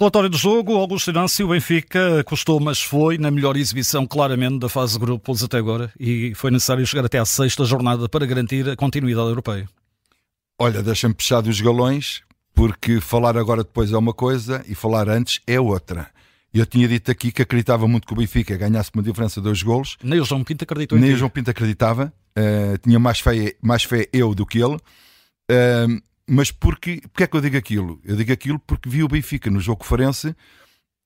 [0.00, 4.66] Relatório do jogo, Augusto Inácio, o Benfica custou, mas foi na melhor exibição claramente da
[4.66, 8.66] fase de grupos até agora e foi necessário chegar até à sexta jornada para garantir
[8.66, 9.68] a continuidade europeia.
[10.58, 12.22] Olha, deixa-me puxar dos galões,
[12.54, 16.08] porque falar agora depois é uma coisa e falar antes é outra.
[16.54, 19.62] Eu tinha dito aqui que acreditava muito que o Benfica ganhasse uma diferença de dois
[19.62, 19.98] golos.
[20.02, 22.10] Nem o João Pinto acreditou Nem o João Pinto acreditava.
[22.30, 24.76] Uh, tinha mais fé, mais fé eu do que ele.
[24.76, 26.00] Uh,
[26.32, 28.00] mas porque, porque é que eu digo aquilo?
[28.04, 30.32] Eu digo aquilo porque vi o Benfica no jogo Farense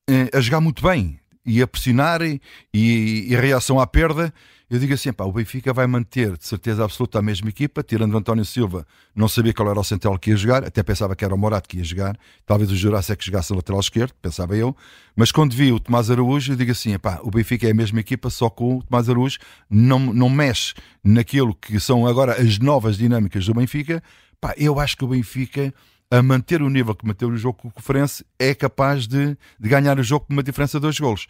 [0.07, 2.43] eh, a jogar muito bem e a pressionar e,
[2.75, 4.33] e, a reação à perda.
[4.69, 8.13] Eu digo assim: pá, o Benfica vai manter de certeza absoluta a mesma equipa, tirando
[8.13, 11.25] o António Silva, não sabia qual era o central que ia jogar, até pensava que
[11.25, 14.13] era o Morato que ia jogar, talvez o Jurassic é que jogasse a lateral esquerdo,
[14.21, 14.77] pensava eu.
[15.17, 18.01] Mas quando vi o Tomás Araújo, eu digo assim: pá, o Benfica é a mesma
[18.01, 19.39] equipa, só que o Tomás Araújo
[19.71, 24.03] não, não mexe naquilo que são agora as novas dinâmicas do Benfica
[24.41, 25.73] Pá, eu acho que o Benfica,
[26.11, 29.69] a manter o nível que manteve o jogo com o Conferência, é capaz de, de
[29.69, 31.27] ganhar o jogo com uma diferença de dois golos.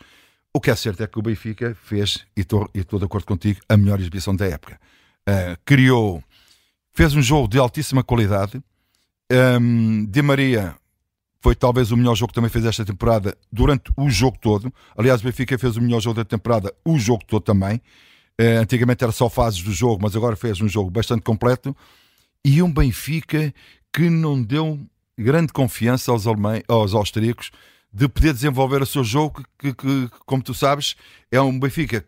[0.56, 3.77] O que é certo é que o Benfica fez, e estou, de acordo contigo, a
[3.77, 4.78] melhor exibição da época.
[5.28, 6.22] Uh, criou,
[6.92, 8.62] fez um jogo de altíssima qualidade.
[9.60, 10.77] Um, de Maria
[11.41, 14.72] foi talvez o melhor jogo que também fez esta temporada durante o jogo todo.
[14.97, 17.82] Aliás, o Benfica fez o melhor jogo da temporada o jogo todo também.
[18.41, 21.77] Uh, antigamente era só fases do jogo, mas agora fez um jogo bastante completo
[22.45, 23.55] e um Benfica
[23.92, 24.81] que não deu
[25.17, 27.50] grande confiança aos, alemães, aos austríacos
[27.92, 30.97] de poder desenvolver o seu jogo, que, que, como tu sabes,
[31.31, 32.05] é um Benfica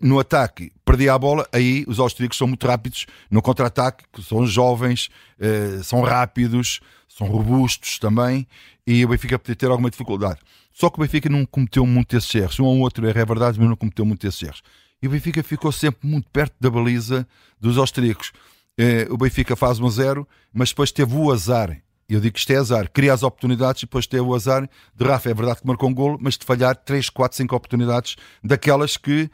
[0.00, 5.08] no ataque perdia a bola, aí os austríacos são muito rápidos no contra-ataque, são jovens,
[5.40, 8.46] eh, são rápidos, são robustos também,
[8.86, 10.38] e o Benfica podia ter alguma dificuldade.
[10.72, 12.58] Só que o Benfica não cometeu muito esses erros.
[12.60, 14.62] Um ou outro erro é verdade, mas não cometeu muito esses erros.
[15.00, 17.26] E o Benfica ficou sempre muito perto da baliza
[17.60, 18.32] dos austríacos.
[18.78, 21.80] Eh, o Benfica faz 1 a 0, mas depois teve o azar.
[22.08, 22.90] Eu digo que isto é azar.
[22.90, 25.30] Cria as oportunidades e depois teve o azar de Rafa.
[25.30, 29.30] É verdade que marcou um golo, mas de falhar 3, 4, 5 oportunidades daquelas que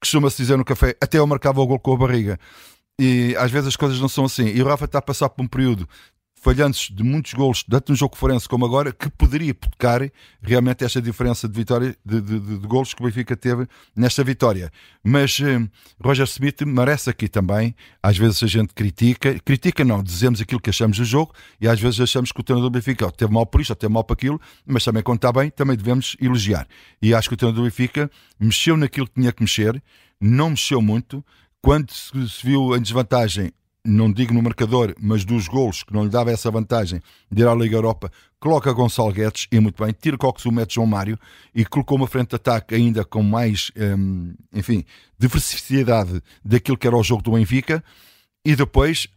[0.00, 2.38] costuma-se dizer no café, até eu marcava o gol com a barriga.
[2.98, 4.46] E às vezes as coisas não são assim.
[4.46, 5.88] E o Rafa está a passar por um período
[6.40, 10.00] falhantes de muitos gols, tanto no jogo forense como agora, que poderia tocar
[10.40, 14.24] realmente esta diferença de vitória de, de, de, de gols que o Benfica teve nesta
[14.24, 14.72] vitória.
[15.04, 15.68] Mas eh,
[16.02, 17.74] Roger Smith merece aqui também.
[18.02, 21.78] Às vezes a gente critica, critica não, dizemos aquilo que achamos do jogo e às
[21.78, 24.14] vezes achamos que o treinador do Benfica teve mal por isto, ou teve mal para
[24.14, 26.66] aquilo, mas também quando está bem, também devemos elogiar.
[27.02, 29.82] E acho que o treinador do Benfica mexeu naquilo que tinha que mexer,
[30.18, 31.22] não mexeu muito.
[31.62, 32.12] Quando se
[32.42, 33.52] viu em desvantagem,
[33.84, 37.48] não digo no marcador, mas dos golos que não lhe dava essa vantagem de ir
[37.48, 41.18] à Liga Europa, coloca Gonçalo Guedes e muito bem, tira Cox mete João Mário
[41.54, 44.84] e colocou uma frente de ataque ainda com mais, hum, enfim,
[45.18, 47.82] diversidade daquilo que era o jogo do Benfica
[48.44, 49.08] e depois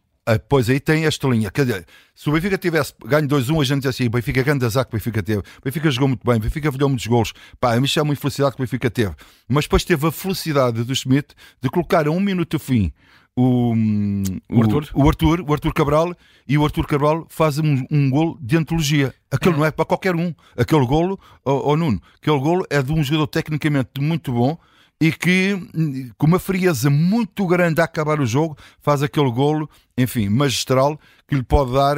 [0.47, 1.52] Pois aí tem esta linha.
[1.52, 1.85] Quer dizer,
[2.16, 4.97] se o Benfica tivesse ganho 2-1, a gente dizia assim: Benfica grande azar que o
[4.97, 5.44] Benfica teve.
[5.62, 7.34] Benfica jogou muito bem, Benfica falhou muitos gols.
[7.59, 9.13] Pá, isso é uma infelicidade que o Benfica teve.
[9.50, 12.94] Mas depois teve a felicidade do Schmidt de colocar a um minuto fim
[13.36, 13.74] o,
[14.50, 14.90] o, Arthur?
[14.94, 16.16] o, Arthur, o Arthur Cabral,
[16.48, 19.14] e o Arthur Cabral faz um, um golo de antologia.
[19.32, 19.58] Aquele é.
[19.58, 20.34] não é para qualquer um.
[20.56, 24.58] Aquele golo, oh, oh Nuno, aquele golo é de um jogador tecnicamente muito bom
[25.02, 25.60] e que,
[26.18, 31.36] com uma frieza muito grande a acabar o jogo, faz aquele golo, enfim, magistral, que
[31.36, 31.98] lhe pode dar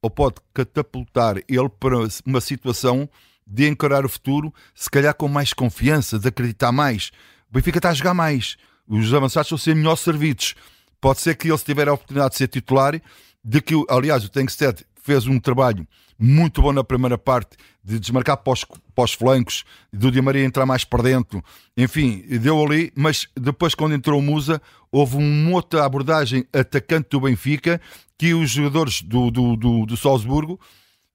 [0.00, 3.08] ou pode catapultar ele para uma situação
[3.46, 7.10] de encarar o futuro, se calhar com mais confiança, de acreditar mais.
[7.50, 8.56] O Benfica está a jogar mais
[8.88, 10.54] os avançados a ser melhor servidos.
[11.00, 13.00] Pode ser que ele, tiver a oportunidade de ser titular,
[13.44, 15.86] de que, aliás, o Tankstead fez um trabalho
[16.18, 18.52] muito bom na primeira parte de desmarcar para
[18.96, 21.42] os flancos, do Di Maria entrar mais para dentro,
[21.76, 24.60] enfim, deu ali, mas depois quando entrou o Musa,
[24.90, 27.80] houve uma outra abordagem atacante do Benfica
[28.18, 30.60] que os jogadores do, do, do, do Salzburgo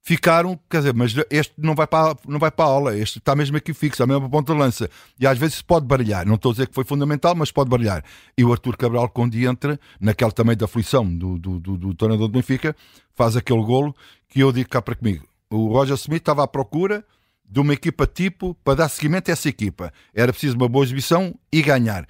[0.04, 3.34] ficaram, quer dizer, mas este não vai para, não vai para a aula, este está
[3.36, 4.90] mesmo aqui fixo, a mesma ponta de lança.
[5.18, 8.04] E às vezes pode baralhar, não estou a dizer que foi fundamental, mas pode baralhar.
[8.38, 12.28] E o Arthur Cabral, quando entra, naquela também da aflição do, do, do, do treinador
[12.28, 12.76] do Benfica,
[13.16, 13.96] faz aquele golo
[14.28, 15.26] que eu digo cá para comigo.
[15.50, 17.06] O Roger Smith estava à procura
[17.50, 19.94] de uma equipa tipo para dar seguimento a essa equipa.
[20.14, 22.06] Era preciso uma boa exibição e ganhar.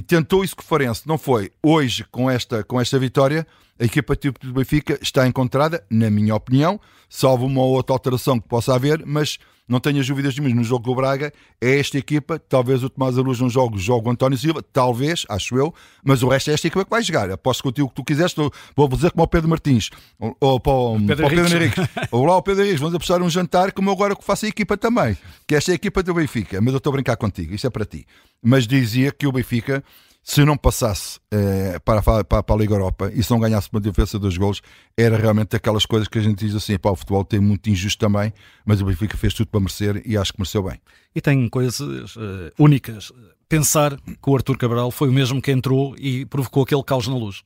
[0.00, 1.52] E tentou isso que o Farense não foi.
[1.62, 3.46] Hoje, com esta, com esta vitória,
[3.78, 8.40] a equipa tipo do Benfica está encontrada, na minha opinião, salvo uma ou outra alteração
[8.40, 9.36] que possa haver, mas
[9.70, 13.40] não tenho dúvidas nenhumas no jogo do Braga, é esta equipa, talvez o Tomás Aruz
[13.40, 15.72] não jogue, jogue o António Silva, talvez, acho eu,
[16.04, 17.30] mas o resto é esta equipa que vai jogar.
[17.30, 18.34] Aposto contigo o que tu quiseres,
[18.76, 21.80] vou dizer como ao Pedro Martins, ou, ou para, o, Pedro, para Pedro Henrique,
[22.10, 24.76] ou lá o Pedro Henrique, vamos apostar um jantar, como agora que faço a equipa
[24.76, 27.66] também, que esta é a equipa do Benfica, mas eu estou a brincar contigo, isso
[27.66, 28.04] é para ti.
[28.42, 29.84] Mas dizia que o Benfica
[30.22, 33.80] se não passasse eh, para, para, para, a Liga Europa e se não ganhasse uma
[33.80, 34.60] diferença dos gols,
[34.96, 37.98] era realmente aquelas coisas que a gente diz assim: pá, o futebol tem muito injusto
[37.98, 38.32] também,
[38.64, 40.80] mas o Benfica fez tudo para merecer e acho que mereceu bem.
[41.14, 43.12] E tem coisas uh, únicas.
[43.48, 47.16] Pensar que o Artur Cabral foi o mesmo que entrou e provocou aquele caos na
[47.16, 47.42] luz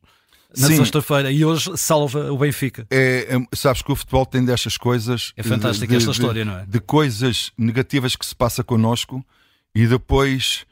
[0.57, 2.87] na sexta-feira e hoje salva o Benfica.
[2.91, 5.33] É, é, sabes que o futebol tem destas coisas.
[5.37, 6.67] É fantástica de, esta de, história, não é?
[6.67, 9.25] De coisas negativas que se passa connosco
[9.75, 10.65] e depois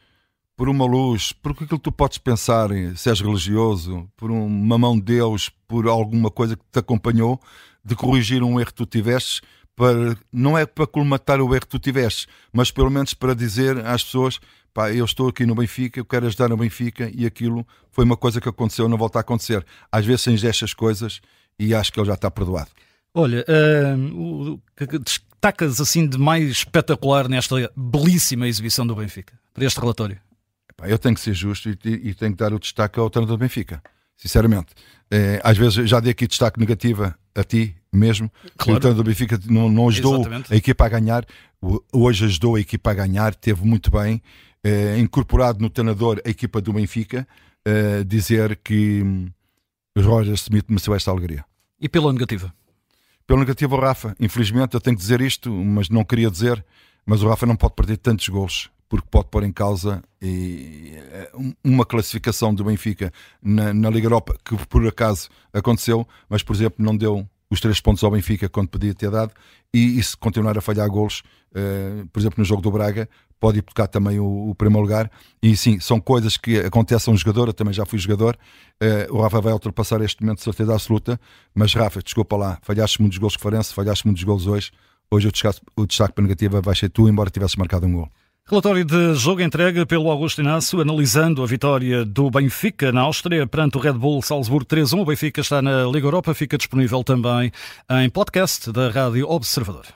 [0.56, 4.96] por uma luz, por aquilo que tu podes pensar, se és religioso, por uma mão
[4.96, 7.40] de Deus, por alguma coisa que te acompanhou,
[7.84, 9.40] de corrigir um erro que tu tivestes,
[9.75, 13.84] para, não é para colmatar o erro que tu tivestes, mas pelo menos para dizer
[13.84, 14.38] às pessoas:
[14.72, 18.16] pá, eu estou aqui no Benfica, eu quero ajudar no Benfica e aquilo foi uma
[18.16, 19.64] coisa que aconteceu, não volta a acontecer.
[19.90, 21.20] Às vezes tens estas coisas
[21.58, 22.70] e acho que ele já está perdoado.
[23.14, 29.64] Olha, uh, o que destacas assim de mais espetacular nesta belíssima exibição do Benfica, para
[29.64, 30.19] este relatório?
[30.82, 33.40] Eu tenho que ser justo e, e tenho que dar o destaque ao treinador do
[33.40, 33.82] Benfica,
[34.16, 34.69] sinceramente.
[35.10, 38.30] É, às vezes já dei aqui destaque negativo a ti mesmo.
[38.56, 38.78] Claro.
[38.78, 40.52] O treinador do Benfica não, não ajudou Exatamente.
[40.52, 41.26] a equipa a ganhar,
[41.92, 44.22] hoje ajudou a equipa a ganhar, teve muito bem.
[44.64, 47.26] É, incorporado no treinador a equipa do Benfica,
[47.64, 49.28] é, dizer que hum,
[49.98, 51.44] Roger Smith mereceu esta alegria.
[51.80, 52.54] E pela negativa?
[53.26, 54.14] Pela negativa, o Rafa.
[54.20, 56.64] Infelizmente, eu tenho que dizer isto, mas não queria dizer.
[57.04, 61.31] Mas o Rafa não pode perder tantos gols porque pode pôr em causa eh,
[61.65, 63.11] uma classificação do Benfica
[63.43, 67.81] na, na, Liga Europa, que por acaso aconteceu, mas por exemplo não deu os três
[67.81, 69.33] pontos ao Benfica quando podia ter dado,
[69.73, 71.23] e, e se continuar a falhar golos,
[71.53, 73.09] uh, por exemplo no jogo do Braga,
[73.41, 75.11] pode ir tocar também o, o, primeiro lugar.
[75.43, 78.37] E sim, são coisas que acontecem a um jogador, eu também já fui jogador.
[78.75, 81.19] Uh, o Rafa vai ultrapassar este momento de certeza absoluta,
[81.55, 84.71] mas Rafa, desculpa lá, falhaste muitos gols que Farense, falhaste muitos gols hoje.
[85.11, 88.11] Hoje o destaque, o destaque para negativa vai ser tu, embora tivesse marcado um gol.
[88.49, 93.77] Relatório de jogo entregue pelo Augusto Inácio, analisando a vitória do Benfica na Áustria perante
[93.77, 95.00] o Red Bull Salzburgo 3-1.
[95.00, 97.53] O Benfica está na Liga Europa, fica disponível também
[97.89, 99.87] em podcast da Rádio Observador.